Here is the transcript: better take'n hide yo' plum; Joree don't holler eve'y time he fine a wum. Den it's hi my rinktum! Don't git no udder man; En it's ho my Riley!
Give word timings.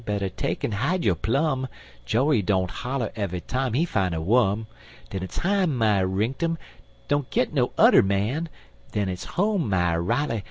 better 0.03 0.29
take'n 0.29 0.71
hide 0.71 1.05
yo' 1.05 1.13
plum; 1.13 1.67
Joree 2.07 2.41
don't 2.43 2.71
holler 2.71 3.11
eve'y 3.15 3.39
time 3.45 3.73
he 3.73 3.85
fine 3.85 4.15
a 4.15 4.19
wum. 4.19 4.65
Den 5.11 5.21
it's 5.21 5.37
hi 5.37 5.67
my 5.67 6.01
rinktum! 6.01 6.57
Don't 7.07 7.29
git 7.29 7.53
no 7.53 7.71
udder 7.77 8.01
man; 8.01 8.49
En 8.95 9.07
it's 9.09 9.25
ho 9.25 9.59
my 9.59 9.95
Riley! 9.95 10.39